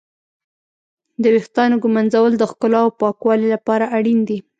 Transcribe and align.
د 1.21 1.23
ويښتانو 1.33 1.75
ږمنځول 1.83 2.31
د 2.37 2.43
ښکلا 2.51 2.79
او 2.85 2.91
پاکوالي 3.01 3.47
لپاره 3.55 3.85
اړين 3.97 4.19
دي. 4.29 4.39